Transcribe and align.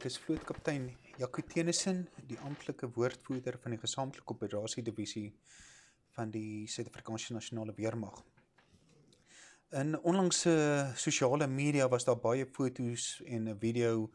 Ek 0.00 0.06
is 0.08 0.14
vlootkaptein 0.16 0.86
Jaco 1.20 1.42
Tenison, 1.44 1.98
die 2.24 2.38
amptelike 2.48 2.88
woordvoerder 2.94 3.58
van 3.60 3.74
die 3.74 3.78
gesamentlike 3.82 4.32
operasie 4.32 4.80
divisie 4.80 5.26
van 6.16 6.30
die 6.32 6.64
Suid-Afrikaanse 6.72 7.34
Nasionale 7.36 7.74
Weermag. 7.76 8.22
In 9.76 9.98
onlangse 10.00 10.54
sosiale 10.96 11.50
media 11.52 11.90
was 11.92 12.08
daar 12.08 12.16
baie 12.16 12.46
foto's 12.48 13.20
en 13.26 13.50
'n 13.52 13.58
video 13.60 14.08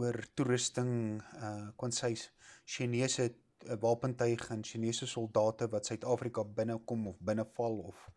oor 0.00 0.16
toerusting 0.34 1.20
uh 1.42 1.68
konseis 1.76 2.30
Chinese 2.64 3.28
uh, 3.28 3.76
wapentuig 3.76 4.48
en 4.48 4.64
Chinese 4.64 5.06
soldate 5.06 5.68
wat 5.68 5.84
Suid-Afrika 5.86 6.44
binnekom 6.44 7.08
of 7.08 7.20
binneval 7.20 7.76
of 7.92 8.08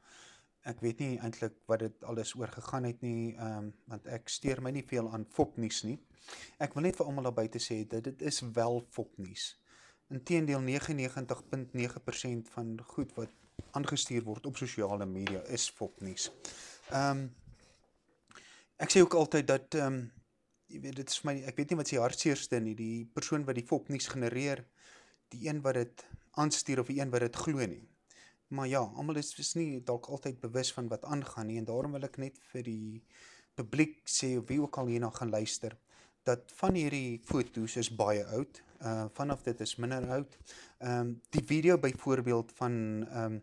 ek 0.68 0.82
weet 0.84 1.00
nie 1.00 1.18
eintlik 1.24 1.56
wat 1.72 1.80
dit 1.86 2.04
alles 2.04 2.34
oor 2.36 2.52
gegaan 2.52 2.84
het 2.90 3.02
nie, 3.02 3.36
ehm 3.36 3.58
um, 3.58 3.74
want 3.92 4.08
ek 4.08 4.30
steur 4.30 4.62
my 4.62 4.72
nie 4.76 4.86
veel 4.88 5.08
aan 5.14 5.26
fopnuus 5.36 5.84
nie. 5.88 5.98
Ek 6.60 6.76
wil 6.76 6.84
net 6.84 7.00
vir 7.00 7.08
almal 7.08 7.30
daar 7.30 7.38
buite 7.40 7.62
sê 7.64 7.82
dat 7.88 8.04
dit 8.04 8.22
is 8.22 8.42
wel 8.56 8.82
fopnuus. 8.92 9.56
Inteendeel 10.10 10.62
99.9% 10.66 12.54
van 12.56 12.80
goed 12.94 13.14
wat 13.16 13.30
aangestuur 13.78 14.24
word 14.24 14.46
op 14.46 14.58
sosiale 14.58 15.06
media 15.06 15.42
is 15.48 15.70
fopnuus. 15.70 16.32
Ehm 16.92 17.12
um, 17.12 17.28
ek 18.80 18.94
sê 18.94 19.02
ook 19.04 19.16
altyd 19.20 19.48
dat 19.48 19.76
ehm 19.76 19.94
um, 19.94 20.02
jy 20.70 20.80
weet 20.84 21.00
dit 21.02 21.10
is 21.10 21.24
my 21.26 21.34
ek 21.50 21.58
weet 21.58 21.72
nie 21.72 21.80
wat 21.80 21.90
se 21.90 21.98
hartseerste 21.98 22.60
nie, 22.62 22.76
die 22.78 23.06
persoon 23.14 23.46
wat 23.48 23.58
die 23.58 23.66
fopnuus 23.66 24.08
genereer, 24.12 24.66
die 25.34 25.48
een 25.48 25.62
wat 25.66 25.80
dit 25.80 26.06
aanstuur 26.38 26.84
of 26.84 26.92
die 26.92 27.00
een 27.02 27.10
wat 27.10 27.26
dit 27.26 27.36
glo 27.36 27.66
nie. 27.66 27.88
Maar 28.50 28.68
ja, 28.68 28.80
almal 28.80 29.16
is 29.22 29.36
is 29.38 29.54
nie 29.54 29.84
dalk 29.86 30.08
altyd 30.10 30.40
bewus 30.42 30.74
van 30.74 30.88
wat 30.88 31.04
aangaan 31.06 31.48
nie 31.48 31.58
en 31.58 31.66
daarom 31.66 31.92
wil 31.98 32.08
ek 32.08 32.18
net 32.18 32.40
vir 32.52 32.64
die 32.66 33.04
publiek 33.60 34.02
sê 34.10 34.38
of 34.40 34.48
wie 34.50 34.62
ook 34.62 34.78
al 34.78 34.90
hierna 34.90 35.10
gaan 35.14 35.30
luister 35.30 35.78
dat 36.30 36.52
van 36.62 36.78
hierdie 36.78 37.20
foto's 37.26 37.78
is 37.80 37.92
baie 37.96 38.26
oud. 38.38 38.62
Uh 38.86 39.06
vanaf 39.18 39.44
dit 39.44 39.62
is 39.66 39.76
minder 39.76 40.06
oud. 40.18 40.38
Ehm 40.80 41.00
um, 41.00 41.14
die 41.36 41.44
video 41.44 41.78
byvoorbeeld 41.78 42.52
van 42.62 42.74
ehm 43.08 43.24
um, 43.24 43.42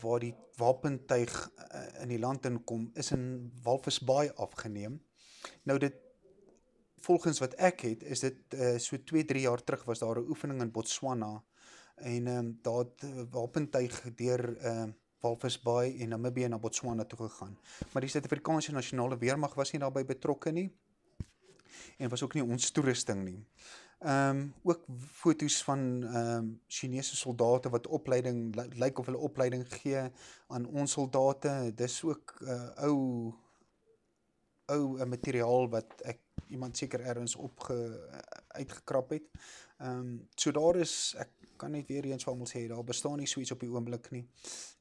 waar 0.00 0.20
die 0.20 0.34
wapentuig 0.56 1.32
uh, 1.58 2.02
in 2.02 2.08
die 2.08 2.18
land 2.18 2.44
inkom 2.46 2.90
is 2.94 3.10
in 3.10 3.50
Walvisbaai 3.62 4.30
afgeneem. 4.44 5.00
Nou 5.62 5.78
dit 5.78 5.94
volgens 7.02 7.40
wat 7.42 7.54
ek 7.54 7.80
het 7.80 8.02
is 8.02 8.20
dit 8.20 8.54
uh, 8.54 8.76
so 8.78 8.96
2 8.96 9.24
3 9.24 9.42
jaar 9.42 9.64
terug 9.64 9.84
was 9.84 9.98
daar 9.98 10.20
'n 10.20 10.28
oefening 10.28 10.60
in 10.62 10.70
Botswana 10.70 11.42
en 11.94 12.26
ehm 12.26 12.38
um, 12.38 12.58
daar 12.62 12.86
uh, 13.04 13.22
wapentuig 13.30 14.02
deur 14.14 14.56
ehm 14.56 14.88
uh, 14.88 14.94
Walvisbaai 15.22 16.00
en 16.02 16.08
Namibië 16.08 16.48
na 16.48 16.58
Botswana 16.58 17.04
toe 17.04 17.18
gegaan. 17.18 17.58
Maar 17.92 18.02
die 18.02 18.10
Suid-Afrikaanse 18.10 18.72
Nasionale 18.72 19.18
Weermag 19.18 19.54
was 19.54 19.70
nie 19.70 19.80
daarbey 19.80 20.04
betrokke 20.04 20.50
nie 20.50 20.72
en 21.98 22.08
was 22.08 22.22
ook 22.22 22.34
nie 22.34 22.42
ons 22.44 22.70
toerusting 22.70 23.22
nie. 23.24 23.38
Ehm 24.02 24.36
um, 24.36 24.54
ook 24.62 24.82
foto's 25.22 25.60
van 25.64 25.78
ehm 26.02 26.16
um, 26.16 26.60
Chinese 26.66 27.16
soldate 27.16 27.70
wat 27.70 27.86
opleiding 27.86 28.54
lyk 28.56 28.74
like 28.78 29.00
of 29.00 29.06
hulle 29.06 29.18
opleiding 29.18 29.62
gee 29.74 30.02
aan 30.46 30.66
ons 30.66 30.92
soldate. 30.92 31.72
Dis 31.74 32.02
ook 32.04 32.34
'n 32.40 32.50
uh, 32.50 32.84
ou 32.88 33.32
ou 34.66 34.98
'n 34.98 35.08
materiaal 35.08 35.68
wat 35.68 36.00
ek 36.02 36.18
iemand 36.48 36.76
seker 36.76 37.00
ergens 37.00 37.36
opge 37.36 37.76
uitgekrap 38.52 39.10
het. 39.10 39.28
Ehm 39.78 39.98
um, 39.98 40.28
so 40.34 40.50
daar 40.50 40.76
is 40.76 41.14
ek 41.18 41.28
kan 41.56 41.70
net 41.70 41.86
weer 41.86 42.04
eens 42.04 42.26
almal 42.26 42.48
sê 42.50 42.66
daar 42.68 42.84
bestaan 42.84 43.18
nie 43.18 43.26
so 43.26 43.40
iets 43.40 43.54
op 43.54 43.60
die 43.60 43.70
oomblik 43.70 44.10
nie. 44.10 44.26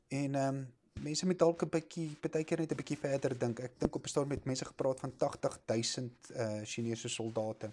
En 0.08 0.36
ehm 0.36 0.56
um, 0.56 0.68
mense 1.02 1.26
moet 1.26 1.40
dalk 1.40 1.64
'n 1.64 1.70
bietjie 1.70 2.10
partykeer 2.22 2.60
net 2.60 2.72
'n 2.72 2.82
bietjie 2.82 2.98
verder 2.98 3.38
dink. 3.38 3.60
Ek 3.60 3.80
dink 3.80 3.96
op 3.96 4.06
'n 4.06 4.10
stadium 4.10 4.30
met 4.36 4.46
mense 4.46 4.66
gepraat 4.66 5.00
van 5.00 5.14
80000 5.18 6.32
uh 6.36 6.62
Chinese 6.64 7.10
soldate. 7.10 7.72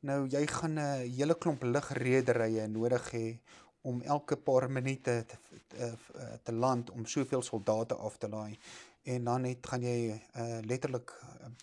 Nou 0.00 0.26
jy 0.28 0.46
gaan 0.46 0.74
'n 0.74 0.78
uh, 0.78 1.16
hele 1.18 1.38
klomp 1.38 1.62
lugrederye 1.62 2.66
nodig 2.66 3.10
hê 3.12 3.38
om 3.80 4.02
elke 4.02 4.36
paar 4.36 4.70
minute 4.70 5.24
te, 5.26 5.36
te, 5.68 5.94
te 6.42 6.52
land 6.52 6.90
om 6.90 7.06
soveel 7.06 7.42
soldate 7.42 7.94
af 7.94 8.16
te 8.18 8.28
laai 8.28 8.58
en 9.06 9.24
dan 9.24 9.46
net 9.46 9.66
gaan 9.66 9.82
jy 9.86 9.98
uh 10.12 10.58
letterlik 10.66 11.12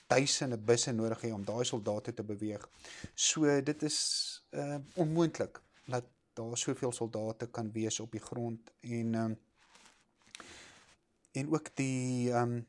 duisende 0.07 0.57
busse 0.57 0.91
nodig 0.95 1.25
hê 1.25 1.31
om 1.35 1.43
daai 1.45 1.65
soldate 1.67 2.13
te 2.13 2.23
beweeg. 2.23 2.63
So 3.15 3.61
dit 3.61 3.83
is 3.83 3.97
uh 4.51 4.79
onmoontlik 4.95 5.59
dat 5.85 6.07
daar 6.33 6.57
soveel 6.57 6.91
soldate 6.91 7.49
kan 7.51 7.71
wees 7.71 7.99
op 7.99 8.11
die 8.11 8.21
grond 8.21 8.71
en 8.79 9.15
um, 9.15 9.35
en 11.31 11.49
ook 11.53 11.75
die 11.75 12.31
um, 12.31 12.65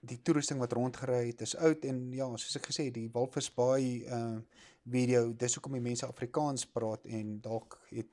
die 0.00 0.20
toerusting 0.22 0.60
wat 0.60 0.72
rondgery 0.72 1.26
het 1.26 1.40
is 1.40 1.56
oud 1.56 1.84
en 1.88 2.00
ja 2.12 2.28
soos 2.36 2.58
ek 2.60 2.68
gesê 2.70 2.90
die 2.92 3.08
Walvisbaai 3.12 4.04
uh 4.18 4.36
video 4.84 5.32
dis 5.32 5.54
hoekom 5.56 5.78
die 5.78 5.86
mense 5.86 6.06
Afrikaans 6.06 6.66
praat 6.68 7.06
en 7.08 7.38
dalk 7.40 7.78
het 7.88 8.10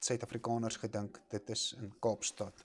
Suid-Afrikaners 0.00 0.80
gedink 0.80 1.20
dit 1.30 1.50
is 1.54 1.74
in 1.78 1.92
Kaapstad. 2.02 2.64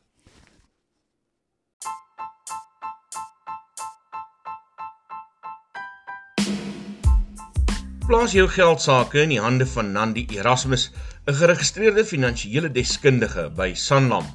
Plaas 8.06 8.36
jou 8.38 8.46
geld 8.46 8.84
sake 8.84 9.24
in 9.24 9.32
die 9.34 9.40
hande 9.42 9.66
van 9.66 9.88
Nandi 9.92 10.28
Erasmus 10.38 10.92
'n 11.26 11.34
geregistreerde 11.34 12.04
finansiële 12.06 12.70
deskundige 12.72 13.50
by 13.58 13.74
Sanlam. 13.74 14.26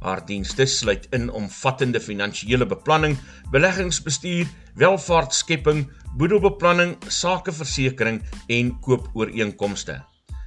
Haar 0.00 0.26
dienste 0.26 0.66
sluit 0.66 1.06
in 1.10 1.30
omvattende 1.30 2.00
finansiële 2.00 2.66
beplanning, 2.66 3.18
beleggingsbestuur, 3.50 4.46
welvaartskepping, 4.74 5.90
boedelbeplanning, 6.16 6.96
sakeversekering 7.08 8.22
en 8.46 8.80
koopooreenkomste. 8.80 10.00